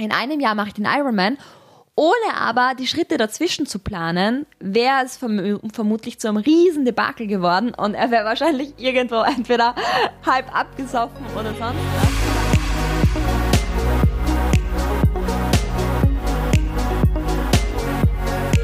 in 0.00 0.12
einem 0.12 0.40
Jahr 0.40 0.54
mache 0.54 0.68
ich 0.68 0.74
den 0.74 0.86
Ironman. 0.86 1.38
Ohne 1.96 2.34
aber 2.34 2.72
die 2.78 2.86
Schritte 2.86 3.18
dazwischen 3.18 3.66
zu 3.66 3.78
planen, 3.78 4.46
wäre 4.58 5.04
es 5.04 5.18
verm 5.18 5.60
vermutlich 5.72 6.18
zu 6.18 6.28
einem 6.28 6.38
riesen 6.38 6.84
Debakel 6.84 7.26
geworden 7.26 7.74
und 7.74 7.94
er 7.94 8.10
wäre 8.10 8.24
wahrscheinlich 8.24 8.72
irgendwo 8.78 9.16
entweder 9.22 9.74
halb 10.24 10.54
abgesoffen 10.56 11.26
oder 11.36 11.52
sonst 11.54 11.60
was. 12.00 12.19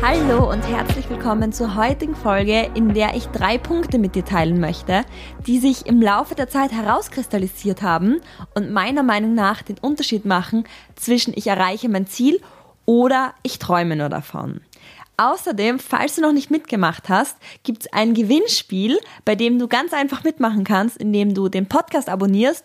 Hallo 0.09 0.49
und 0.49 0.63
herzlich 0.69 1.11
willkommen 1.11 1.53
zur 1.53 1.75
heutigen 1.75 2.15
Folge, 2.15 2.71
in 2.77 2.95
der 2.95 3.17
ich 3.17 3.27
drei 3.27 3.59
Punkte 3.59 3.99
mit 3.99 4.15
dir 4.15 4.25
teilen 4.25 4.61
möchte, 4.61 5.05
die 5.49 5.59
sich 5.59 5.87
im 5.87 6.01
Laufe 6.01 6.37
der 6.37 6.49
Zeit 6.49 6.71
herauskristallisiert 6.71 7.83
haben 7.83 8.21
und 8.55 8.71
meiner 8.71 9.03
Meinung 9.03 9.35
nach 9.35 9.63
den 9.63 9.79
Unterschied 9.79 10.25
machen 10.25 10.63
zwischen 10.95 11.35
ich 11.37 11.49
erreiche 11.49 11.89
mein 11.89 12.07
Ziel 12.07 12.41
oder 12.85 13.35
ich 13.43 13.59
träume 13.59 13.97
nur 13.97 14.09
davon. 14.09 14.61
Außerdem, 15.17 15.81
falls 15.81 16.15
du 16.15 16.21
noch 16.21 16.33
nicht 16.33 16.53
mitgemacht 16.53 17.09
hast, 17.09 17.37
gibt 17.65 17.83
es 17.83 17.93
ein 17.93 18.15
Gewinnspiel, 18.15 19.01
bei 19.25 19.35
dem 19.35 19.59
du 19.59 19.67
ganz 19.67 19.93
einfach 19.93 20.23
mitmachen 20.23 20.63
kannst, 20.63 20.99
indem 20.99 21.35
du 21.35 21.49
den 21.49 21.67
Podcast 21.67 22.09
abonnierst 22.09 22.65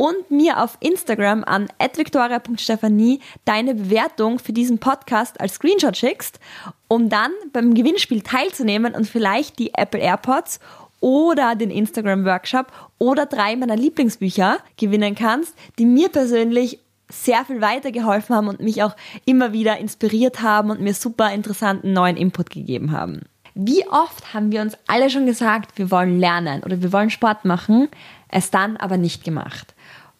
und 0.00 0.30
mir 0.30 0.62
auf 0.62 0.78
Instagram 0.80 1.44
an 1.44 1.68
@victoria.stephanie 1.78 3.20
deine 3.44 3.74
Bewertung 3.74 4.38
für 4.38 4.54
diesen 4.54 4.78
Podcast 4.78 5.38
als 5.38 5.56
Screenshot 5.56 5.94
schickst, 5.94 6.40
um 6.88 7.10
dann 7.10 7.30
beim 7.52 7.74
Gewinnspiel 7.74 8.22
teilzunehmen 8.22 8.94
und 8.94 9.06
vielleicht 9.06 9.58
die 9.58 9.74
Apple 9.74 10.00
AirPods 10.00 10.58
oder 11.00 11.54
den 11.54 11.70
Instagram 11.70 12.24
Workshop 12.24 12.72
oder 12.96 13.26
drei 13.26 13.56
meiner 13.56 13.76
Lieblingsbücher 13.76 14.60
gewinnen 14.78 15.14
kannst, 15.14 15.54
die 15.78 15.84
mir 15.84 16.08
persönlich 16.08 16.78
sehr 17.10 17.44
viel 17.44 17.60
weitergeholfen 17.60 18.34
haben 18.34 18.48
und 18.48 18.60
mich 18.60 18.82
auch 18.82 18.96
immer 19.26 19.52
wieder 19.52 19.76
inspiriert 19.76 20.40
haben 20.40 20.70
und 20.70 20.80
mir 20.80 20.94
super 20.94 21.30
interessanten 21.30 21.92
neuen 21.92 22.16
Input 22.16 22.48
gegeben 22.48 22.92
haben. 22.92 23.26
Wie 23.54 23.86
oft 23.88 24.32
haben 24.32 24.52
wir 24.52 24.62
uns 24.62 24.78
alle 24.86 25.10
schon 25.10 25.26
gesagt, 25.26 25.76
wir 25.76 25.90
wollen 25.90 26.18
lernen 26.18 26.62
oder 26.62 26.80
wir 26.80 26.92
wollen 26.92 27.10
Sport 27.10 27.44
machen, 27.44 27.88
es 28.30 28.50
dann 28.50 28.76
aber 28.76 28.96
nicht 28.96 29.24
gemacht. 29.24 29.74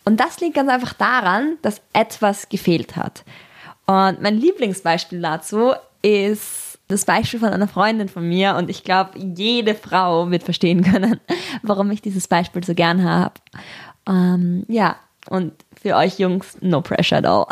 Und 0.05 0.19
das 0.19 0.41
liegt 0.41 0.55
ganz 0.55 0.71
einfach 0.71 0.93
daran, 0.95 1.57
dass 1.63 1.81
etwas 1.93 2.49
gefehlt 2.49 2.97
hat. 2.97 3.25
Und 3.87 4.23
mein 4.23 4.39
Lieblingsbeispiel 4.39 5.21
dazu 5.21 5.73
ist 6.03 6.79
das 6.89 7.05
Beispiel 7.05 7.41
von 7.41 7.51
einer 7.51 7.69
Freundin 7.69 8.09
von 8.09 8.29
mir 8.29 8.57
und 8.57 8.69
ich 8.69 8.83
glaube, 8.83 9.19
jede 9.19 9.75
Frau 9.75 10.31
wird 10.31 10.43
verstehen 10.43 10.83
können, 10.91 11.21
warum 11.63 11.91
ich 11.91 12.03
dieses 12.03 12.29
Beispiel 12.29 12.65
so 12.65 12.75
gern 12.75 13.05
habe. 13.05 13.35
Ähm, 14.09 14.65
ja, 14.69 14.97
und 15.29 15.53
für 15.81 15.97
euch 15.97 16.19
Jungs, 16.19 16.57
no 16.61 16.81
pressure 16.81 17.19
at 17.19 17.27
all. 17.27 17.47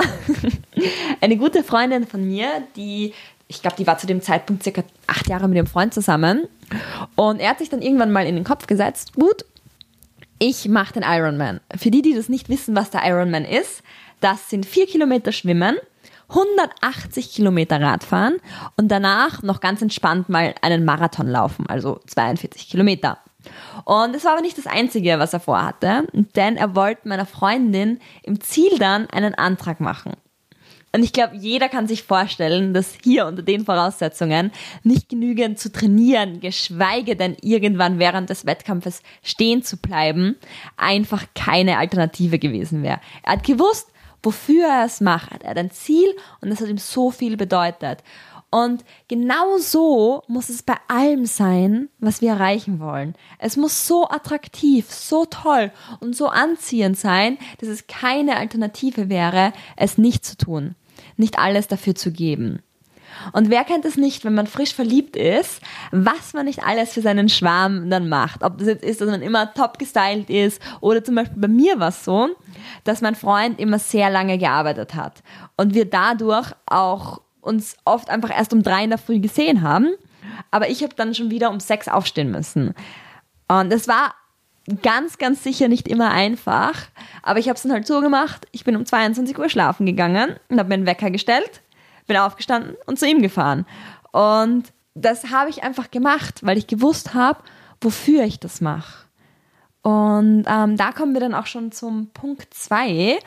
Eine 1.20 1.36
gute 1.36 1.62
Freundin 1.62 2.06
von 2.06 2.26
mir, 2.26 2.48
die, 2.76 3.12
ich 3.46 3.62
glaube, 3.62 3.76
die 3.76 3.86
war 3.86 3.98
zu 3.98 4.06
dem 4.06 4.22
Zeitpunkt 4.22 4.62
circa 4.62 4.82
acht 5.06 5.28
Jahre 5.28 5.48
mit 5.48 5.56
ihrem 5.56 5.66
Freund 5.66 5.94
zusammen 5.94 6.48
und 7.14 7.40
er 7.40 7.50
hat 7.50 7.58
sich 7.58 7.68
dann 7.68 7.82
irgendwann 7.82 8.10
mal 8.10 8.26
in 8.26 8.34
den 8.34 8.44
Kopf 8.44 8.66
gesetzt, 8.66 9.14
gut, 9.14 9.44
ich 10.38 10.68
mache 10.68 10.94
den 10.94 11.02
Ironman. 11.02 11.60
Für 11.76 11.90
die, 11.90 12.02
die 12.02 12.14
das 12.14 12.28
nicht 12.28 12.48
wissen, 12.48 12.76
was 12.76 12.90
der 12.90 13.04
Ironman 13.04 13.44
ist, 13.44 13.82
das 14.20 14.50
sind 14.50 14.66
vier 14.66 14.86
Kilometer 14.86 15.32
Schwimmen, 15.32 15.76
180 16.28 17.32
Kilometer 17.32 17.80
Radfahren 17.80 18.36
und 18.76 18.88
danach 18.88 19.42
noch 19.42 19.60
ganz 19.60 19.80
entspannt 19.80 20.28
mal 20.28 20.54
einen 20.60 20.84
Marathon 20.84 21.26
laufen, 21.26 21.66
also 21.68 22.00
42 22.06 22.68
Kilometer. 22.68 23.18
Und 23.84 24.14
es 24.14 24.24
war 24.24 24.32
aber 24.32 24.42
nicht 24.42 24.58
das 24.58 24.66
Einzige, 24.66 25.18
was 25.18 25.32
er 25.32 25.40
vorhatte, 25.40 26.06
denn 26.12 26.56
er 26.56 26.74
wollte 26.74 27.08
meiner 27.08 27.24
Freundin 27.24 28.00
im 28.22 28.40
Ziel 28.40 28.78
dann 28.78 29.08
einen 29.10 29.34
Antrag 29.34 29.80
machen. 29.80 30.14
Und 30.92 31.02
ich 31.02 31.12
glaube, 31.12 31.36
jeder 31.36 31.68
kann 31.68 31.86
sich 31.86 32.02
vorstellen, 32.02 32.72
dass 32.72 32.96
hier 33.02 33.26
unter 33.26 33.42
den 33.42 33.64
Voraussetzungen 33.64 34.52
nicht 34.82 35.08
genügend 35.08 35.58
zu 35.58 35.70
trainieren, 35.70 36.40
geschweige 36.40 37.14
denn 37.14 37.36
irgendwann 37.42 37.98
während 37.98 38.30
des 38.30 38.46
Wettkampfes 38.46 39.02
stehen 39.22 39.62
zu 39.62 39.76
bleiben, 39.76 40.36
einfach 40.76 41.26
keine 41.34 41.78
Alternative 41.78 42.38
gewesen 42.38 42.82
wäre. 42.82 43.00
Er 43.22 43.32
hat 43.32 43.44
gewusst, 43.44 43.88
wofür 44.22 44.66
er 44.66 44.86
es 44.86 45.00
macht. 45.00 45.42
Er 45.42 45.50
hat 45.50 45.58
ein 45.58 45.70
Ziel 45.70 46.14
und 46.40 46.50
das 46.50 46.60
hat 46.60 46.68
ihm 46.68 46.78
so 46.78 47.10
viel 47.10 47.36
bedeutet. 47.36 48.02
Und 48.50 48.84
genau 49.08 49.58
so 49.58 50.22
muss 50.26 50.48
es 50.48 50.62
bei 50.62 50.76
allem 50.88 51.26
sein, 51.26 51.90
was 51.98 52.22
wir 52.22 52.30
erreichen 52.30 52.80
wollen. 52.80 53.14
Es 53.38 53.58
muss 53.58 53.86
so 53.86 54.08
attraktiv, 54.08 54.90
so 54.90 55.26
toll 55.26 55.70
und 56.00 56.16
so 56.16 56.28
anziehend 56.28 56.98
sein, 56.98 57.36
dass 57.58 57.68
es 57.68 57.86
keine 57.86 58.36
Alternative 58.36 59.10
wäre, 59.10 59.52
es 59.76 59.98
nicht 59.98 60.24
zu 60.24 60.36
tun. 60.38 60.76
Nicht 61.16 61.38
alles 61.38 61.68
dafür 61.68 61.94
zu 61.94 62.10
geben. 62.10 62.62
Und 63.32 63.50
wer 63.50 63.64
kennt 63.64 63.84
es 63.84 63.96
nicht, 63.96 64.24
wenn 64.24 64.34
man 64.34 64.46
frisch 64.46 64.74
verliebt 64.74 65.16
ist, 65.16 65.60
was 65.90 66.34
man 66.34 66.46
nicht 66.46 66.64
alles 66.64 66.92
für 66.92 67.02
seinen 67.02 67.28
Schwarm 67.28 67.90
dann 67.90 68.08
macht. 68.08 68.42
Ob 68.42 68.58
das 68.58 68.68
jetzt 68.68 68.84
ist, 68.84 69.00
dass 69.00 69.08
man 69.08 69.22
immer 69.22 69.52
top 69.54 69.78
gestylt 69.78 70.30
ist 70.30 70.60
oder 70.80 71.02
zum 71.02 71.16
Beispiel 71.16 71.40
bei 71.40 71.48
mir 71.48 71.80
war 71.80 71.88
es 71.88 72.04
so, 72.04 72.28
dass 72.84 73.00
mein 73.00 73.14
Freund 73.14 73.58
immer 73.58 73.78
sehr 73.78 74.10
lange 74.10 74.38
gearbeitet 74.38 74.94
hat 74.94 75.22
und 75.56 75.74
wir 75.74 75.86
dadurch 75.86 76.52
auch 76.66 77.20
uns 77.48 77.76
oft 77.84 78.10
einfach 78.10 78.30
erst 78.30 78.52
um 78.52 78.62
drei 78.62 78.84
in 78.84 78.90
der 78.90 78.98
Früh 78.98 79.18
gesehen 79.18 79.62
haben. 79.62 79.94
Aber 80.50 80.68
ich 80.68 80.82
habe 80.82 80.94
dann 80.94 81.14
schon 81.14 81.30
wieder 81.30 81.50
um 81.50 81.58
sechs 81.58 81.88
aufstehen 81.88 82.30
müssen. 82.30 82.74
Und 83.48 83.72
es 83.72 83.88
war 83.88 84.14
ganz, 84.82 85.18
ganz 85.18 85.42
sicher 85.42 85.68
nicht 85.68 85.88
immer 85.88 86.10
einfach. 86.10 86.74
Aber 87.22 87.38
ich 87.38 87.48
habe 87.48 87.56
es 87.56 87.62
dann 87.62 87.72
halt 87.72 87.86
so 87.86 88.00
gemacht. 88.00 88.46
Ich 88.52 88.64
bin 88.64 88.76
um 88.76 88.84
22 88.84 89.38
Uhr 89.38 89.48
schlafen 89.48 89.86
gegangen 89.86 90.36
und 90.48 90.58
habe 90.58 90.68
mir 90.68 90.74
einen 90.74 90.86
Wecker 90.86 91.10
gestellt, 91.10 91.62
bin 92.06 92.16
aufgestanden 92.18 92.76
und 92.86 92.98
zu 92.98 93.06
ihm 93.06 93.22
gefahren. 93.22 93.66
Und 94.12 94.64
das 94.94 95.30
habe 95.30 95.50
ich 95.50 95.62
einfach 95.62 95.90
gemacht, 95.90 96.40
weil 96.42 96.58
ich 96.58 96.66
gewusst 96.66 97.14
habe, 97.14 97.40
wofür 97.80 98.24
ich 98.24 98.40
das 98.40 98.60
mache. 98.60 99.07
Und 99.88 100.44
ähm, 100.46 100.76
da 100.76 100.92
kommen 100.92 101.14
wir 101.14 101.20
dann 101.22 101.32
auch 101.32 101.46
schon 101.46 101.72
zum 101.72 102.10
Punkt 102.10 102.52
zwei, 102.52 103.18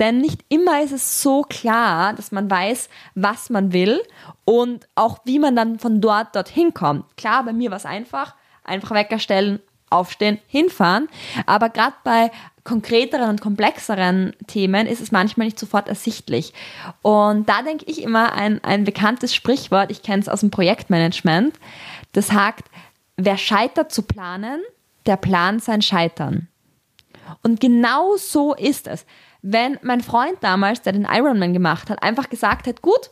denn 0.00 0.18
nicht 0.20 0.44
immer 0.48 0.82
ist 0.82 0.90
es 0.90 1.22
so 1.22 1.42
klar, 1.42 2.12
dass 2.12 2.32
man 2.32 2.50
weiß, 2.50 2.88
was 3.14 3.50
man 3.50 3.72
will 3.72 4.02
und 4.44 4.88
auch 4.96 5.18
wie 5.26 5.38
man 5.38 5.54
dann 5.54 5.78
von 5.78 6.00
dort 6.00 6.34
dorthin 6.34 6.74
kommt. 6.74 7.16
Klar, 7.16 7.44
bei 7.44 7.52
mir 7.52 7.70
war 7.70 7.76
es 7.76 7.86
einfach, 7.86 8.34
einfach 8.64 8.90
Wecker 8.90 9.20
stellen, 9.20 9.60
aufstehen, 9.90 10.40
hinfahren, 10.48 11.06
aber 11.46 11.68
gerade 11.68 11.94
bei 12.02 12.32
konkreteren 12.64 13.28
und 13.28 13.40
komplexeren 13.40 14.34
Themen 14.48 14.88
ist 14.88 15.00
es 15.00 15.12
manchmal 15.12 15.46
nicht 15.46 15.58
sofort 15.60 15.86
ersichtlich. 15.86 16.52
Und 17.00 17.48
da 17.48 17.62
denke 17.62 17.84
ich 17.86 18.02
immer 18.02 18.32
ein, 18.32 18.62
ein 18.64 18.82
bekanntes 18.82 19.36
Sprichwort, 19.36 19.92
ich 19.92 20.02
kenne 20.02 20.20
es 20.20 20.28
aus 20.28 20.40
dem 20.40 20.50
Projektmanagement, 20.50 21.54
das 22.10 22.26
sagt, 22.26 22.64
wer 23.16 23.36
scheitert 23.36 23.92
zu 23.92 24.02
planen, 24.02 24.60
der 25.08 25.16
plant 25.16 25.64
sein 25.64 25.82
Scheitern. 25.82 26.48
Und 27.42 27.60
genau 27.60 28.16
so 28.16 28.54
ist 28.54 28.86
es. 28.86 29.04
Wenn 29.42 29.78
mein 29.82 30.00
Freund 30.00 30.38
damals, 30.40 30.82
der 30.82 30.92
den 30.92 31.06
Ironman 31.10 31.52
gemacht 31.52 31.90
hat, 31.90 32.02
einfach 32.02 32.28
gesagt 32.28 32.66
hat, 32.66 32.82
gut, 32.82 33.10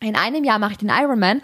in 0.00 0.16
einem 0.16 0.44
Jahr 0.44 0.58
mache 0.58 0.72
ich 0.72 0.78
den 0.78 0.90
Ironman, 0.90 1.40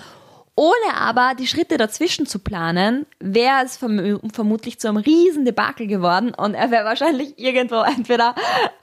ohne 0.56 0.94
aber 0.94 1.34
die 1.38 1.46
Schritte 1.46 1.78
dazwischen 1.78 2.26
zu 2.26 2.38
planen, 2.38 3.06
wäre 3.18 3.64
es 3.64 3.76
verm 3.76 4.20
vermutlich 4.32 4.78
zu 4.78 4.88
einem 4.88 4.98
riesen 4.98 5.44
Debakel 5.44 5.86
geworden 5.86 6.34
und 6.34 6.54
er 6.54 6.70
wäre 6.70 6.84
wahrscheinlich 6.84 7.38
irgendwo 7.38 7.76
entweder 7.96 8.34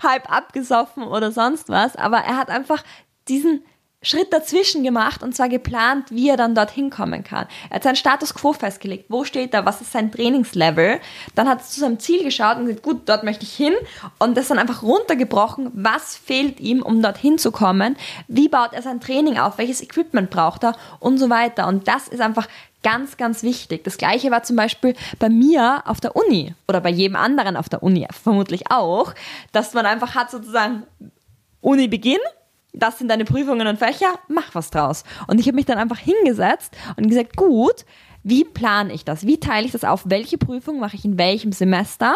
halb 0.01 0.31
abgesoffen 0.31 1.03
oder 1.03 1.31
sonst 1.31 1.69
was, 1.69 1.95
aber 1.95 2.17
er 2.17 2.37
hat 2.37 2.49
einfach 2.49 2.83
diesen 3.27 3.63
Schritt 4.03 4.31
dazwischen 4.31 4.83
gemacht 4.83 5.23
und 5.23 5.35
zwar 5.35 5.49
geplant, 5.49 6.11
wie 6.11 6.29
er 6.29 6.37
dann 6.37 6.53
dorthin 6.53 6.91
kommen 6.91 7.23
kann. 7.23 7.47
Er 7.69 7.77
hat 7.77 7.83
seinen 7.83 7.95
Status 7.95 8.35
quo 8.35 8.53
festgelegt. 8.53 9.05
Wo 9.09 9.23
steht 9.23 9.55
er? 9.55 9.65
Was 9.65 9.81
ist 9.81 9.91
sein 9.91 10.11
Trainingslevel? 10.11 10.99
Dann 11.33 11.49
hat 11.49 11.59
er 11.59 11.65
zu 11.65 11.79
seinem 11.79 11.99
Ziel 11.99 12.23
geschaut 12.23 12.57
und 12.57 12.67
gesagt, 12.67 12.83
gut, 12.83 13.09
dort 13.09 13.23
möchte 13.23 13.43
ich 13.43 13.55
hin 13.55 13.73
und 14.19 14.37
das 14.37 14.49
dann 14.49 14.59
einfach 14.59 14.83
runtergebrochen. 14.83 15.71
Was 15.73 16.15
fehlt 16.15 16.59
ihm, 16.59 16.83
um 16.83 17.01
dorthin 17.01 17.39
zu 17.39 17.51
kommen? 17.51 17.97
Wie 18.27 18.49
baut 18.49 18.73
er 18.73 18.83
sein 18.83 19.01
Training 19.01 19.39
auf? 19.39 19.57
Welches 19.57 19.81
Equipment 19.81 20.29
braucht 20.29 20.63
er? 20.63 20.75
Und 20.99 21.17
so 21.17 21.31
weiter. 21.31 21.67
Und 21.67 21.87
das 21.87 22.07
ist 22.07 22.21
einfach 22.21 22.47
ganz, 22.83 23.17
ganz 23.17 23.41
wichtig. 23.41 23.83
Das 23.83 23.97
gleiche 23.97 24.29
war 24.29 24.43
zum 24.43 24.55
Beispiel 24.57 24.95
bei 25.17 25.29
mir 25.29 25.81
auf 25.85 25.99
der 25.99 26.15
Uni 26.15 26.53
oder 26.67 26.81
bei 26.81 26.91
jedem 26.91 27.15
anderen 27.15 27.57
auf 27.57 27.67
der 27.67 27.81
Uni 27.81 28.07
vermutlich 28.11 28.69
auch, 28.71 29.15
dass 29.51 29.73
man 29.73 29.87
einfach 29.87 30.13
hat 30.13 30.29
sozusagen 30.29 30.83
Uni 31.61 31.87
Beginn 31.87 32.19
das 32.77 32.99
sind 32.99 33.09
deine 33.09 33.25
Prüfungen 33.25 33.67
und 33.67 33.79
Fächer, 33.79 34.19
mach 34.27 34.53
was 34.53 34.69
draus. 34.69 35.03
Und 35.27 35.39
ich 35.39 35.47
habe 35.47 35.55
mich 35.55 35.65
dann 35.65 35.77
einfach 35.77 35.99
hingesetzt 35.99 36.75
und 36.95 37.07
gesagt, 37.07 37.35
gut, 37.35 37.85
wie 38.23 38.43
plane 38.43 38.93
ich 38.93 39.05
das? 39.05 39.25
Wie 39.25 39.39
teile 39.39 39.65
ich 39.65 39.71
das 39.71 39.83
auf? 39.83 40.03
Welche 40.05 40.37
Prüfung 40.37 40.79
mache 40.79 40.95
ich 40.95 41.05
in 41.05 41.17
welchem 41.17 41.51
Semester? 41.51 42.15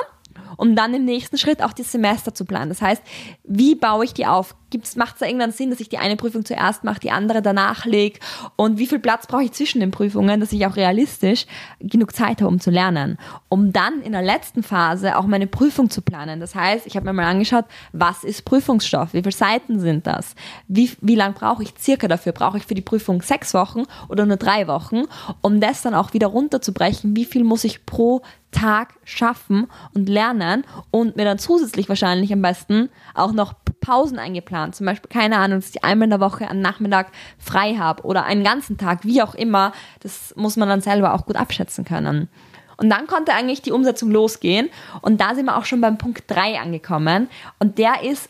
Um 0.57 0.75
dann 0.75 0.93
im 0.93 1.05
nächsten 1.05 1.37
Schritt 1.37 1.61
auch 1.63 1.73
das 1.73 1.91
Semester 1.91 2.33
zu 2.33 2.45
planen. 2.45 2.69
Das 2.69 2.81
heißt, 2.81 3.01
wie 3.43 3.75
baue 3.75 4.05
ich 4.05 4.13
die 4.13 4.25
auf? 4.25 4.55
Macht 4.95 5.15
es 5.15 5.19
da 5.19 5.25
irgendeinen 5.25 5.51
Sinn, 5.51 5.69
dass 5.69 5.81
ich 5.81 5.89
die 5.89 5.97
eine 5.97 6.15
Prüfung 6.15 6.45
zuerst 6.45 6.85
mache, 6.85 7.01
die 7.01 7.11
andere 7.11 7.41
danach 7.41 7.85
lege? 7.85 8.19
Und 8.55 8.77
wie 8.77 8.87
viel 8.87 8.99
Platz 8.99 9.27
brauche 9.27 9.43
ich 9.43 9.51
zwischen 9.51 9.81
den 9.81 9.91
Prüfungen, 9.91 10.39
dass 10.39 10.53
ich 10.53 10.65
auch 10.65 10.77
realistisch 10.77 11.45
genug 11.81 12.15
Zeit 12.15 12.41
habe, 12.41 12.47
um 12.47 12.59
zu 12.61 12.71
lernen? 12.71 13.17
Um 13.49 13.73
dann 13.73 14.01
in 14.01 14.13
der 14.13 14.21
letzten 14.21 14.63
Phase 14.63 15.17
auch 15.17 15.25
meine 15.25 15.47
Prüfung 15.47 15.89
zu 15.89 16.01
planen. 16.01 16.39
Das 16.39 16.55
heißt, 16.55 16.87
ich 16.87 16.95
habe 16.95 17.05
mir 17.05 17.13
mal 17.13 17.25
angeschaut, 17.25 17.65
was 17.91 18.23
ist 18.23 18.45
Prüfungsstoff? 18.45 19.13
Wie 19.13 19.21
viele 19.21 19.33
Seiten 19.33 19.79
sind 19.81 20.07
das? 20.07 20.35
Wie, 20.69 20.89
wie 21.01 21.15
lang 21.15 21.33
brauche 21.33 21.63
ich 21.63 21.73
circa 21.77 22.07
dafür? 22.07 22.31
Brauche 22.31 22.57
ich 22.57 22.65
für 22.65 22.75
die 22.75 22.81
Prüfung 22.81 23.21
sechs 23.21 23.53
Wochen 23.53 23.83
oder 24.07 24.25
nur 24.25 24.37
drei 24.37 24.67
Wochen? 24.67 25.03
Um 25.41 25.59
das 25.59 25.81
dann 25.81 25.95
auch 25.95 26.13
wieder 26.13 26.27
runterzubrechen, 26.27 27.15
wie 27.15 27.25
viel 27.25 27.43
muss 27.43 27.65
ich 27.65 27.85
pro 27.85 28.21
Tag 28.51 28.93
schaffen 29.03 29.67
und 29.93 30.09
lernen 30.09 30.65
und 30.91 31.15
mir 31.15 31.25
dann 31.25 31.39
zusätzlich 31.39 31.89
wahrscheinlich 31.89 32.31
am 32.33 32.41
besten 32.41 32.89
auch 33.13 33.31
noch 33.31 33.53
Pausen 33.81 34.19
eingeplant. 34.19 34.75
Zum 34.75 34.85
Beispiel, 34.85 35.09
keine 35.09 35.37
Ahnung, 35.37 35.59
dass 35.59 35.71
ich 35.71 35.83
einmal 35.83 36.05
in 36.05 36.11
der 36.11 36.19
Woche 36.19 36.49
am 36.49 36.59
Nachmittag 36.59 37.11
frei 37.37 37.75
habe 37.75 38.03
oder 38.03 38.23
einen 38.25 38.43
ganzen 38.43 38.77
Tag, 38.77 39.03
wie 39.03 39.21
auch 39.21 39.35
immer. 39.35 39.73
Das 40.01 40.33
muss 40.37 40.55
man 40.55 40.69
dann 40.69 40.81
selber 40.81 41.13
auch 41.13 41.25
gut 41.25 41.35
abschätzen 41.35 41.83
können. 41.83 42.29
Und 42.77 42.89
dann 42.89 43.07
konnte 43.07 43.33
eigentlich 43.33 43.61
die 43.61 43.71
Umsetzung 43.71 44.09
losgehen. 44.11 44.69
Und 45.01 45.21
da 45.21 45.35
sind 45.35 45.45
wir 45.45 45.57
auch 45.57 45.65
schon 45.65 45.81
beim 45.81 45.97
Punkt 45.97 46.23
3 46.27 46.59
angekommen. 46.59 47.29
Und 47.59 47.77
der 47.77 48.03
ist, 48.03 48.29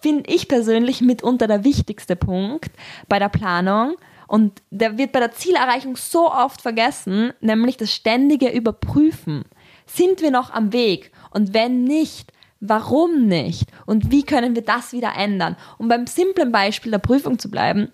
finde 0.00 0.30
ich 0.30 0.48
persönlich, 0.48 1.00
mitunter 1.00 1.46
der 1.46 1.64
wichtigste 1.64 2.14
Punkt 2.16 2.70
bei 3.08 3.18
der 3.18 3.28
Planung. 3.28 3.96
Und 4.30 4.62
der 4.70 4.96
wird 4.96 5.10
bei 5.10 5.18
der 5.18 5.32
Zielerreichung 5.32 5.96
so 5.96 6.30
oft 6.30 6.62
vergessen, 6.62 7.32
nämlich 7.40 7.76
das 7.76 7.92
ständige 7.92 8.48
Überprüfen. 8.48 9.42
Sind 9.86 10.22
wir 10.22 10.30
noch 10.30 10.52
am 10.52 10.72
Weg? 10.72 11.10
Und 11.32 11.52
wenn 11.52 11.82
nicht, 11.82 12.32
warum 12.60 13.26
nicht? 13.26 13.64
Und 13.86 14.12
wie 14.12 14.22
können 14.22 14.54
wir 14.54 14.62
das 14.62 14.92
wieder 14.92 15.16
ändern? 15.16 15.56
Um 15.78 15.88
beim 15.88 16.06
simplen 16.06 16.52
Beispiel 16.52 16.92
der 16.92 17.00
Prüfung 17.00 17.40
zu 17.40 17.50
bleiben, 17.50 17.90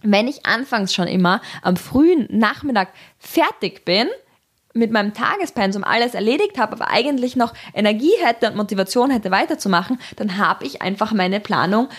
wenn 0.00 0.26
ich 0.26 0.46
anfangs 0.46 0.94
schon 0.94 1.06
immer 1.06 1.42
am 1.60 1.76
frühen 1.76 2.28
Nachmittag 2.30 2.88
fertig 3.18 3.84
bin, 3.84 4.08
mit 4.72 4.90
meinem 4.90 5.12
Tagespensum 5.12 5.84
alles 5.84 6.14
erledigt 6.14 6.58
habe, 6.58 6.72
aber 6.72 6.88
eigentlich 6.88 7.36
noch 7.36 7.52
Energie 7.74 8.14
hätte 8.22 8.48
und 8.48 8.56
Motivation 8.56 9.10
hätte 9.10 9.30
weiterzumachen, 9.30 10.00
dann 10.16 10.38
habe 10.38 10.64
ich 10.64 10.80
einfach 10.80 11.12
meine 11.12 11.40
Planung 11.40 11.90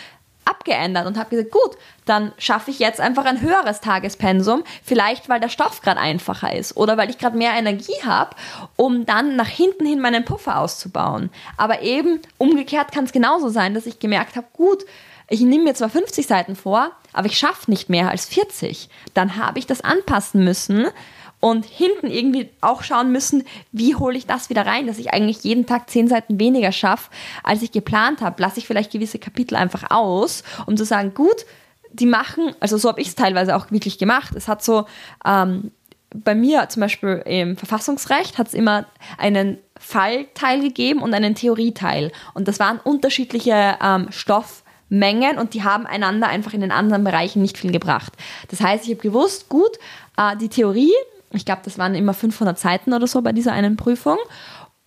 abgeändert 0.46 1.06
und 1.06 1.18
habe 1.18 1.30
gesagt, 1.30 1.50
gut, 1.50 1.76
dann 2.04 2.32
schaffe 2.38 2.70
ich 2.70 2.78
jetzt 2.78 3.00
einfach 3.00 3.24
ein 3.24 3.40
höheres 3.40 3.80
Tagespensum, 3.80 4.62
vielleicht 4.82 5.28
weil 5.28 5.40
der 5.40 5.48
Stoff 5.48 5.82
gerade 5.82 6.00
einfacher 6.00 6.54
ist 6.54 6.76
oder 6.76 6.96
weil 6.96 7.10
ich 7.10 7.18
gerade 7.18 7.36
mehr 7.36 7.52
Energie 7.52 8.02
habe, 8.04 8.36
um 8.76 9.04
dann 9.06 9.36
nach 9.36 9.48
hinten 9.48 9.84
hin 9.86 10.00
meinen 10.00 10.24
Puffer 10.24 10.58
auszubauen. 10.58 11.30
Aber 11.56 11.82
eben 11.82 12.20
umgekehrt 12.38 12.92
kann 12.92 13.04
es 13.04 13.12
genauso 13.12 13.48
sein, 13.48 13.74
dass 13.74 13.86
ich 13.86 13.98
gemerkt 13.98 14.36
habe, 14.36 14.46
gut, 14.52 14.84
ich 15.28 15.40
nehme 15.40 15.64
mir 15.64 15.74
zwar 15.74 15.88
50 15.88 16.26
Seiten 16.26 16.54
vor, 16.54 16.92
aber 17.12 17.26
ich 17.26 17.36
schaffe 17.36 17.68
nicht 17.70 17.88
mehr 17.88 18.10
als 18.10 18.26
40. 18.26 18.88
Dann 19.12 19.36
habe 19.36 19.58
ich 19.58 19.66
das 19.66 19.80
anpassen 19.80 20.44
müssen 20.44 20.86
und 21.40 21.64
hinten 21.64 22.08
irgendwie 22.08 22.48
auch 22.60 22.82
schauen 22.82 23.12
müssen, 23.12 23.44
wie 23.72 23.94
hole 23.94 24.16
ich 24.16 24.26
das 24.26 24.50
wieder 24.50 24.66
rein, 24.66 24.86
dass 24.86 24.98
ich 24.98 25.12
eigentlich 25.12 25.44
jeden 25.44 25.66
Tag 25.66 25.90
zehn 25.90 26.08
Seiten 26.08 26.40
weniger 26.40 26.72
schaffe, 26.72 27.10
als 27.42 27.62
ich 27.62 27.72
geplant 27.72 28.20
habe. 28.20 28.40
Lasse 28.42 28.58
ich 28.58 28.66
vielleicht 28.66 28.92
gewisse 28.92 29.18
Kapitel 29.18 29.56
einfach 29.56 29.90
aus, 29.90 30.42
um 30.66 30.76
zu 30.76 30.84
sagen, 30.84 31.14
gut, 31.14 31.46
die 31.92 32.06
machen, 32.06 32.54
also 32.60 32.76
so 32.78 32.88
habe 32.88 33.00
ich 33.00 33.08
es 33.08 33.14
teilweise 33.14 33.56
auch 33.56 33.70
wirklich 33.70 33.98
gemacht. 33.98 34.34
Es 34.34 34.48
hat 34.48 34.62
so 34.62 34.86
ähm, 35.24 35.70
bei 36.10 36.34
mir 36.34 36.68
zum 36.68 36.80
Beispiel 36.80 37.22
im 37.26 37.56
Verfassungsrecht 37.56 38.38
hat 38.38 38.48
es 38.48 38.54
immer 38.54 38.86
einen 39.18 39.58
Fallteil 39.78 40.60
gegeben 40.60 41.02
und 41.02 41.14
einen 41.14 41.34
Theorieteil. 41.34 42.12
Und 42.34 42.48
das 42.48 42.58
waren 42.58 42.78
unterschiedliche 42.78 43.76
ähm, 43.82 44.08
Stoffmengen 44.10 45.38
und 45.38 45.54
die 45.54 45.64
haben 45.64 45.86
einander 45.86 46.28
einfach 46.28 46.54
in 46.54 46.60
den 46.60 46.72
anderen 46.72 47.04
Bereichen 47.04 47.42
nicht 47.42 47.58
viel 47.58 47.72
gebracht. 47.72 48.12
Das 48.48 48.60
heißt, 48.60 48.84
ich 48.84 48.90
habe 48.90 49.02
gewusst, 49.02 49.48
gut, 49.48 49.76
äh, 50.16 50.36
die 50.36 50.48
Theorie 50.48 50.92
ich 51.36 51.44
glaube, 51.44 51.62
das 51.64 51.78
waren 51.78 51.94
immer 51.94 52.14
500 52.14 52.58
Seiten 52.58 52.92
oder 52.92 53.06
so 53.06 53.22
bei 53.22 53.32
dieser 53.32 53.52
einen 53.52 53.76
Prüfung. 53.76 54.18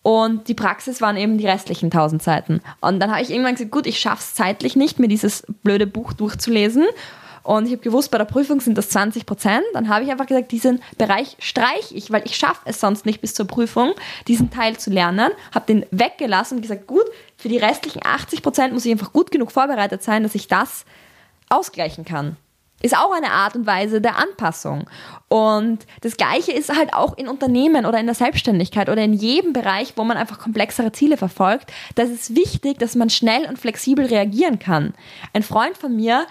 Und 0.02 0.48
die 0.48 0.54
Praxis 0.54 1.02
waren 1.02 1.18
eben 1.18 1.38
die 1.38 1.48
restlichen 1.48 1.88
1000 1.88 2.24
Seiten. 2.24 2.62
Und 2.80 3.00
dann 3.00 3.12
habe 3.12 3.22
ich 3.22 3.32
irgendwann 3.32 3.56
gesagt, 3.56 3.72
gut, 3.72 3.86
ich 3.86 4.00
schaffe 4.00 4.22
es 4.22 4.34
zeitlich 4.34 4.76
nicht, 4.76 4.98
mir 4.98 5.10
dieses 5.10 5.46
blöde 5.64 5.88
Buch 5.88 6.14
durchzulesen. 6.14 6.86
Und 7.44 7.66
ich 7.66 7.72
habe 7.72 7.82
gewusst, 7.82 8.12
bei 8.12 8.18
der 8.18 8.26
Prüfung 8.26 8.62
sind 8.62 8.78
das 8.78 8.90
20 8.90 9.26
Prozent. 9.26 9.64
Dann 9.74 9.90
habe 9.90 10.04
ich 10.04 10.12
einfach 10.12 10.26
gesagt, 10.26 10.52
diesen 10.52 10.82
Bereich 10.98 11.36
streiche 11.40 11.96
ich, 11.96 12.12
weil 12.12 12.22
ich 12.26 12.36
schaffe 12.36 12.62
es 12.66 12.80
sonst 12.80 13.06
nicht 13.06 13.22
bis 13.22 13.34
zur 13.34 13.48
Prüfung, 13.48 13.94
diesen 14.28 14.52
Teil 14.52 14.78
zu 14.78 14.90
lernen. 14.90 15.32
Habe 15.54 15.66
den 15.66 15.86
weggelassen 15.92 16.58
und 16.58 16.62
gesagt, 16.62 16.88
gut, 16.88 17.06
für 17.36 17.50
die 17.50 17.58
restlichen 17.58 18.02
80 18.06 18.42
Prozent 18.42 18.74
muss 18.74 18.86
ich 18.86 18.92
einfach 18.92 19.14
gut 19.14 19.32
genug 19.32 19.52
vorbereitet 19.52 20.04
sein, 20.04 20.24
dass 20.24 20.36
ich 20.36 20.48
das 20.48 20.86
ausgleichen 21.50 22.06
kann 22.06 22.38
ist 22.82 22.98
auch 22.98 23.12
eine 23.12 23.32
Art 23.32 23.56
und 23.56 23.66
Weise 23.66 24.02
der 24.02 24.18
Anpassung. 24.18 24.90
Und 25.28 25.86
das 26.02 26.18
Gleiche 26.18 26.52
ist 26.52 26.76
halt 26.76 26.94
auch 26.94 27.18
in 27.18 27.28
Unternehmen 27.28 27.86
oder 27.86 28.00
in 28.00 28.06
der 28.06 28.16
Selbstständigkeit 28.16 28.90
oder 28.90 29.04
in 29.04 29.14
jedem 29.14 29.54
Bereich, 29.54 29.94
wo 29.96 30.04
man 30.04 30.18
einfach 30.18 30.40
komplexere 30.40 30.92
Ziele 30.92 31.18
verfolgt. 31.18 31.72
Das 31.96 32.10
ist 32.10 32.36
wichtig, 32.36 32.80
dass 32.80 32.96
man 32.96 33.10
schnell 33.10 33.46
und 33.46 33.60
flexibel 33.60 34.06
reagieren 34.06 34.60
kann. 34.60 34.94
Ein 35.34 35.44
Freund 35.44 35.78
von 35.78 35.96
mir 35.96 36.26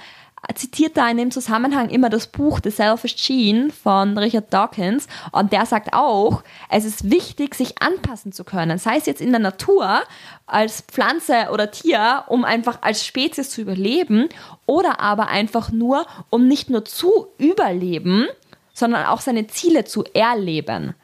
zitiert 0.54 0.96
da 0.96 1.08
in 1.08 1.16
dem 1.16 1.30
Zusammenhang 1.30 1.90
immer 1.90 2.10
das 2.10 2.26
Buch 2.26 2.60
The 2.62 2.70
Selfish 2.70 3.16
Gene 3.16 3.70
von 3.70 4.16
Richard 4.16 4.52
Dawkins 4.52 5.06
und 5.32 5.52
der 5.52 5.66
sagt 5.66 5.92
auch, 5.92 6.42
es 6.70 6.84
ist 6.84 7.10
wichtig, 7.10 7.54
sich 7.54 7.80
anpassen 7.82 8.32
zu 8.32 8.44
können, 8.44 8.78
sei 8.78 8.96
es 8.96 9.06
jetzt 9.06 9.20
in 9.20 9.30
der 9.30 9.40
Natur 9.40 10.02
als 10.46 10.82
Pflanze 10.82 11.48
oder 11.52 11.70
Tier, 11.70 12.24
um 12.28 12.44
einfach 12.44 12.78
als 12.80 13.04
Spezies 13.04 13.50
zu 13.50 13.60
überleben 13.60 14.28
oder 14.66 15.00
aber 15.00 15.28
einfach 15.28 15.70
nur, 15.70 16.06
um 16.30 16.48
nicht 16.48 16.70
nur 16.70 16.84
zu 16.84 17.28
überleben, 17.38 18.26
sondern 18.72 19.06
auch 19.06 19.20
seine 19.20 19.46
Ziele 19.48 19.84
zu 19.84 20.04
erleben. 20.14 20.94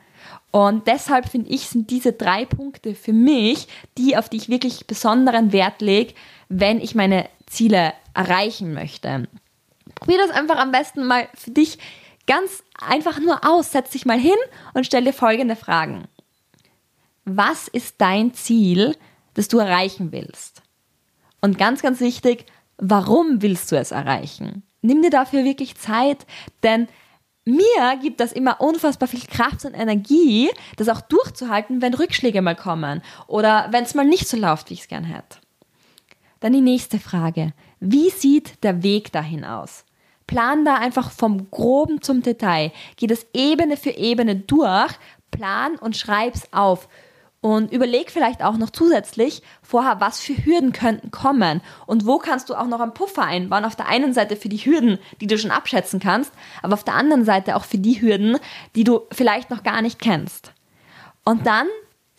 Und 0.51 0.87
deshalb 0.87 1.29
finde 1.29 1.51
ich, 1.51 1.67
sind 1.67 1.91
diese 1.91 2.13
drei 2.13 2.45
Punkte 2.45 2.95
für 2.95 3.13
mich 3.13 3.67
die, 3.99 4.17
auf 4.17 4.29
die 4.29 4.37
ich 4.37 4.49
wirklich 4.49 4.87
besonderen 4.87 5.53
Wert 5.53 5.83
lege, 5.83 6.15
wenn 6.49 6.81
ich 6.81 6.95
meine 6.95 7.29
Ziele 7.47 7.93
erreichen 8.15 8.75
möchte. 8.75 9.29
Probier 9.95 10.19
das 10.19 10.31
einfach 10.31 10.57
am 10.57 10.73
besten 10.73 11.07
mal 11.07 11.29
für 11.35 11.51
dich 11.51 11.79
ganz 12.27 12.63
einfach 12.81 13.21
nur 13.21 13.47
aus. 13.47 13.73
Setz 13.73 13.91
dich 13.91 14.07
mal 14.07 14.19
hin 14.19 14.37
und 14.73 14.87
stell 14.87 15.05
dir 15.05 15.13
folgende 15.13 15.57
Fragen. 15.57 16.05
Was 17.25 17.69
ist 17.69 17.97
dein 17.99 18.35
Ziel, 18.35 18.97
das 19.35 19.49
du 19.49 19.59
erreichen 19.59 20.13
willst? 20.13 20.63
Und 21.41 21.59
ganz, 21.59 21.83
ganz 21.83 22.01
wichtig, 22.01 22.47
warum 22.79 23.43
willst 23.43 23.71
du 23.73 23.77
es 23.77 23.91
erreichen? 23.91 24.63
Nimm 24.83 25.03
dir 25.03 25.11
dafür 25.11 25.45
wirklich 25.45 25.77
Zeit, 25.77 26.27
denn 26.63 26.89
mir 27.45 27.99
gibt 28.01 28.21
das 28.21 28.33
immer 28.33 28.61
unfassbar 28.61 29.09
viel 29.09 29.27
Kraft 29.27 29.65
und 29.65 29.75
Energie, 29.75 30.51
das 30.77 30.89
auch 30.89 31.03
durchzuhalten, 31.03 31.83
wenn 31.83 31.95
Rückschläge 31.95 32.41
mal 32.41 32.57
kommen 32.57 33.03
oder 33.27 33.69
wenn 33.71 33.85
es 33.85 33.95
mal 33.95 34.07
nicht 34.07 34.29
so 34.29 34.37
läuft, 34.37 34.71
wie 34.71 34.75
ich 34.75 34.81
es 34.83 34.89
gern 34.89 35.05
hätte. 35.05 35.39
Dann 36.45 36.53
die 36.53 36.61
nächste 36.61 36.99
Frage. 36.99 37.55
Wie 37.81 38.11
sieht 38.11 38.63
der 38.65 38.83
Weg 38.83 39.11
dahin 39.13 39.47
aus? 39.47 39.87
Plan 40.27 40.67
da 40.67 40.75
einfach 40.75 41.11
vom 41.11 41.51
Groben 41.51 42.03
zum 42.03 42.21
Detail. 42.21 42.71
Geh 42.97 43.07
das 43.07 43.25
Ebene 43.33 43.79
für 43.79 43.93
Ebene 43.93 44.37
durch, 44.37 44.93
plan 45.31 45.77
und 45.77 45.97
schreib's 45.97 46.53
auf. 46.53 46.91
Und 47.41 47.73
überleg 47.73 48.11
vielleicht 48.11 48.45
auch 48.45 48.59
noch 48.59 48.69
zusätzlich 48.69 49.43
vorher, 49.63 50.03
was 50.03 50.21
für 50.21 50.35
Hürden 50.35 50.73
könnten 50.75 51.11
kommen 51.11 51.63
und 51.87 52.05
wo 52.05 52.19
kannst 52.19 52.51
du 52.51 52.57
auch 52.57 52.67
noch 52.67 52.81
einen 52.81 52.93
Puffer 52.93 53.23
einbauen. 53.23 53.65
Auf 53.65 53.77
der 53.77 53.89
einen 53.89 54.13
Seite 54.13 54.37
für 54.37 54.51
die 54.51 54.59
Hürden, 54.59 54.99
die 55.23 55.27
du 55.27 55.39
schon 55.39 55.51
abschätzen 55.51 55.99
kannst, 55.99 56.31
aber 56.61 56.75
auf 56.75 56.85
der 56.85 56.97
anderen 56.97 57.25
Seite 57.25 57.57
auch 57.57 57.65
für 57.65 57.79
die 57.79 58.03
Hürden, 58.03 58.37
die 58.77 58.85
du 58.85 59.01
vielleicht 59.13 59.49
noch 59.49 59.63
gar 59.63 59.81
nicht 59.81 59.99
kennst. 59.99 60.53
Und 61.25 61.47
dann 61.47 61.69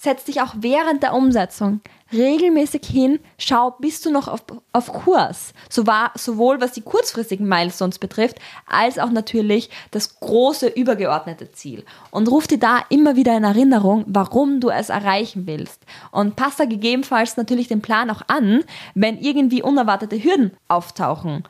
setz 0.06 0.24
dich 0.24 0.42
auch 0.42 0.54
während 0.58 1.04
der 1.04 1.14
Umsetzung 1.14 1.82
regelmäßig 2.14 2.86
hin, 2.86 3.20
schau, 3.38 3.72
bist 3.80 4.06
du 4.06 4.12
noch 4.12 4.28
auf, 4.28 4.44
auf 4.72 4.94
Kurs. 4.94 5.54
So 5.70 5.88
war, 5.88 6.12
sowohl 6.16 6.62
was 6.62 6.72
die 6.72 6.82
kurzfristigen 6.82 7.48
Milestones 7.48 8.00
betrifft, 8.00 8.38
als 8.68 9.00
auch 9.00 9.10
natürlich 9.10 9.70
das 9.92 10.20
große 10.20 10.68
übergeordnete 10.68 11.52
Ziel. 11.52 11.84
Und 12.12 12.30
ruf 12.30 12.48
dir 12.48 12.60
da 12.60 12.80
immer 12.90 13.16
wieder 13.16 13.36
in 13.36 13.44
Erinnerung, 13.44 14.06
warum 14.08 14.60
du 14.60 14.70
es 14.70 14.90
erreichen 14.90 15.48
willst. 15.48 15.82
Und 16.12 16.36
passt 16.36 16.60
da 16.60 16.66
gegebenenfalls 16.66 17.38
natürlich 17.38 17.68
den 17.68 17.82
Plan 17.82 18.10
auch 18.10 18.22
an, 18.28 18.64
wenn 18.94 19.18
irgendwie 19.18 19.64
unerwartete 19.64 20.24
Hürden 20.24 20.52
auftauchen. 20.68 21.44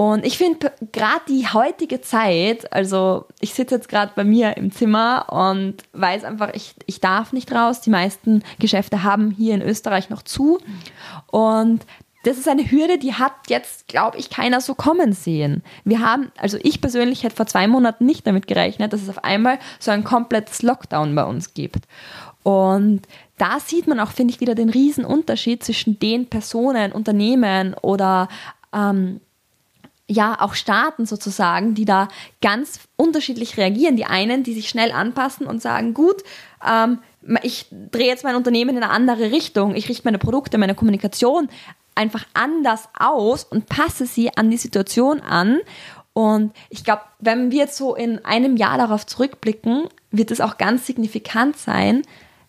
Und 0.00 0.24
ich 0.24 0.38
finde 0.38 0.72
gerade 0.92 1.20
die 1.28 1.46
heutige 1.46 2.00
Zeit, 2.00 2.72
also 2.72 3.26
ich 3.38 3.52
sitze 3.52 3.74
jetzt 3.74 3.90
gerade 3.90 4.12
bei 4.16 4.24
mir 4.24 4.56
im 4.56 4.72
Zimmer 4.72 5.26
und 5.28 5.74
weiß 5.92 6.24
einfach, 6.24 6.54
ich, 6.54 6.74
ich 6.86 7.02
darf 7.02 7.34
nicht 7.34 7.52
raus. 7.52 7.82
Die 7.82 7.90
meisten 7.90 8.42
Geschäfte 8.58 9.02
haben 9.02 9.30
hier 9.30 9.54
in 9.54 9.60
Österreich 9.60 10.08
noch 10.08 10.22
zu. 10.22 10.58
Und 11.26 11.84
das 12.24 12.38
ist 12.38 12.48
eine 12.48 12.70
Hürde, 12.70 12.96
die 12.96 13.12
hat 13.12 13.34
jetzt, 13.48 13.88
glaube 13.88 14.16
ich, 14.16 14.30
keiner 14.30 14.62
so 14.62 14.74
kommen 14.74 15.12
sehen. 15.12 15.62
Wir 15.84 16.00
haben, 16.00 16.32
also 16.38 16.56
ich 16.62 16.80
persönlich 16.80 17.22
hätte 17.22 17.36
vor 17.36 17.46
zwei 17.46 17.66
Monaten 17.66 18.06
nicht 18.06 18.26
damit 18.26 18.46
gerechnet, 18.46 18.94
dass 18.94 19.02
es 19.02 19.10
auf 19.10 19.22
einmal 19.22 19.58
so 19.80 19.90
ein 19.90 20.02
komplettes 20.02 20.62
Lockdown 20.62 21.14
bei 21.14 21.24
uns 21.24 21.52
gibt. 21.52 21.86
Und 22.42 23.02
da 23.36 23.60
sieht 23.60 23.86
man 23.86 24.00
auch, 24.00 24.12
finde 24.12 24.32
ich, 24.32 24.40
wieder 24.40 24.54
den 24.54 25.04
Unterschied 25.04 25.62
zwischen 25.62 25.98
den 25.98 26.24
Personen, 26.24 26.92
Unternehmen 26.92 27.74
oder 27.74 28.28
ähm, 28.72 29.20
ja 30.10 30.40
auch 30.40 30.54
Staaten 30.54 31.06
sozusagen, 31.06 31.74
die 31.74 31.84
da 31.84 32.08
ganz 32.42 32.80
unterschiedlich 32.96 33.56
reagieren. 33.56 33.96
Die 33.96 34.04
einen, 34.04 34.42
die 34.42 34.54
sich 34.54 34.68
schnell 34.68 34.92
anpassen 34.92 35.46
und 35.46 35.62
sagen, 35.62 35.94
gut, 35.94 36.22
ähm, 36.68 36.98
ich 37.42 37.66
drehe 37.70 38.08
jetzt 38.08 38.24
mein 38.24 38.36
Unternehmen 38.36 38.76
in 38.76 38.82
eine 38.82 38.92
andere 38.92 39.30
Richtung, 39.30 39.74
ich 39.74 39.88
richte 39.88 40.04
meine 40.04 40.18
Produkte, 40.18 40.58
meine 40.58 40.74
Kommunikation 40.74 41.48
einfach 41.94 42.24
anders 42.34 42.88
aus 42.98 43.44
und 43.44 43.68
passe 43.68 44.06
sie 44.06 44.36
an 44.36 44.50
die 44.50 44.56
Situation 44.56 45.20
an. 45.20 45.60
Und 46.12 46.52
ich 46.70 46.82
glaube, 46.82 47.02
wenn 47.18 47.50
wir 47.50 47.58
jetzt 47.58 47.76
so 47.76 47.94
in 47.94 48.24
einem 48.24 48.56
Jahr 48.56 48.78
darauf 48.78 49.06
zurückblicken, 49.06 49.84
wird 50.10 50.30
es 50.30 50.40
auch 50.40 50.58
ganz 50.58 50.86
signifikant 50.86 51.56
sein, 51.56 52.02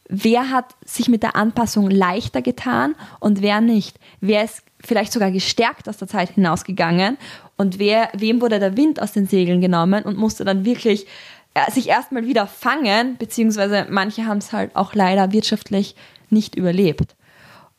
wer 0.08 0.50
hat 0.50 0.76
sich 0.86 1.10
mit 1.10 1.24
der 1.24 1.36
Anpassung 1.36 1.90
leichter 1.90 2.42
getan 2.42 2.96
und 3.20 3.42
wer 3.42 3.62
nicht. 3.62 3.98
Wer 4.20 4.44
ist 4.44 4.64
vielleicht 4.84 5.14
sogar 5.14 5.32
gestärkt 5.32 5.88
aus 5.88 5.98
der 5.98 6.08
Zeit 6.08 6.30
hinausgegangen 6.32 7.18
und 7.62 7.80
wer, 7.80 8.10
wem 8.14 8.42
wurde 8.42 8.60
der 8.60 8.76
Wind 8.76 9.02
aus 9.02 9.14
den 9.14 9.28
Segeln 9.28 9.62
genommen 9.62 10.04
und 10.04 10.18
musste 10.18 10.44
dann 10.44 10.66
wirklich 10.66 11.08
äh, 11.54 11.72
sich 11.72 11.88
erstmal 11.88 12.26
wieder 12.26 12.48
fangen, 12.48 13.18
beziehungsweise 13.18 13.88
manche 13.90 14.26
haben 14.26 14.40
es 14.40 14.52
halt 14.52 14.76
auch 14.76 14.94
leider 14.94 15.32
wirtschaftlich 15.32 15.96
nicht 16.30 16.56
überlebt. 16.56 17.16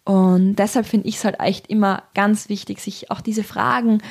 Und 0.05 0.57
deshalb 0.57 0.87
finde 0.87 1.09
ich 1.09 1.17
es 1.17 1.25
halt 1.25 1.39
echt 1.41 1.69
immer 1.69 2.03
ganz 2.15 2.49
wichtig, 2.49 2.81
sich 2.81 3.11
auch 3.11 3.21
diese 3.21 3.45
Fragen 3.45 4.03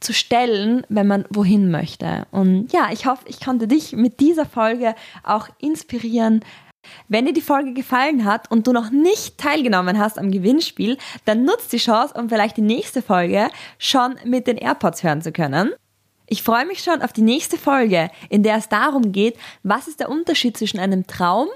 zu 0.00 0.12
stellen, 0.12 0.84
wenn 0.88 1.06
man 1.06 1.24
wohin 1.30 1.70
möchte. 1.70 2.26
Und 2.30 2.72
ja, 2.72 2.90
ich 2.92 3.06
hoffe, 3.06 3.24
ich 3.26 3.40
konnte 3.40 3.68
dich 3.68 3.92
mit 3.92 4.20
dieser 4.20 4.46
Folge 4.46 4.94
auch 5.22 5.48
inspirieren. 5.60 6.44
Wenn 7.08 7.26
dir 7.26 7.32
die 7.32 7.40
Folge 7.40 7.72
gefallen 7.72 8.24
hat 8.24 8.50
und 8.50 8.66
du 8.66 8.72
noch 8.72 8.90
nicht 8.90 9.38
teilgenommen 9.38 9.98
hast 9.98 10.18
am 10.18 10.30
Gewinnspiel, 10.30 10.98
dann 11.24 11.44
nutzt 11.44 11.72
die 11.72 11.78
Chance, 11.78 12.14
um 12.14 12.28
vielleicht 12.28 12.56
die 12.56 12.62
nächste 12.62 13.02
Folge 13.02 13.48
schon 13.78 14.16
mit 14.24 14.46
den 14.46 14.56
AirPods 14.56 15.02
hören 15.02 15.22
zu 15.22 15.32
können. 15.32 15.72
Ich 16.26 16.42
freue 16.42 16.66
mich 16.66 16.82
schon 16.82 17.02
auf 17.02 17.12
die 17.12 17.22
nächste 17.22 17.58
Folge, 17.58 18.10
in 18.30 18.42
der 18.42 18.56
es 18.56 18.68
darum 18.68 19.12
geht, 19.12 19.36
was 19.62 19.88
ist 19.88 20.00
der 20.00 20.08
Unterschied 20.08 20.56
zwischen 20.56 20.78
einem 20.78 21.06
Traum, 21.06 21.48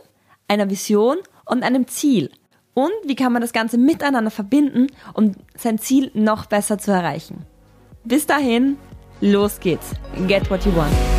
einer 0.49 0.69
Vision 0.69 1.19
und 1.45 1.63
einem 1.63 1.87
Ziel 1.87 2.31
und 2.75 2.93
wie 3.07 3.15
kann 3.15 3.33
man 3.33 3.41
das 3.41 3.55
Ganze 3.55 3.79
miteinander 3.79 4.31
verbinden, 4.31 4.89
um 5.15 5.33
sein 5.57 5.79
Ziel 5.79 6.11
noch 6.13 6.45
besser 6.45 6.77
zu 6.79 6.91
erreichen. 6.91 7.47
Bis 8.05 8.27
dahin, 8.27 8.77
los 9.23 9.59
geht's. 9.59 9.93
Get 10.29 10.51
what 10.51 10.65
you 10.67 10.77
want. 10.77 11.16